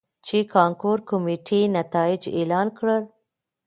،چې 0.25 0.37
کانکور 0.55 0.97
کميټې 1.09 1.61
نتايج 1.77 2.21
اعلان 2.37 2.67
کړل. 2.77 3.03